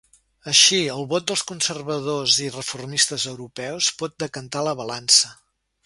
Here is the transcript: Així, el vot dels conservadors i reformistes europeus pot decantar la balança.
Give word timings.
Així, 0.51 0.79
el 0.93 1.05
vot 1.11 1.27
dels 1.31 1.43
conservadors 1.51 2.39
i 2.47 2.49
reformistes 2.57 3.29
europeus 3.35 3.93
pot 4.03 4.21
decantar 4.27 4.69
la 4.71 4.79
balança. 4.85 5.37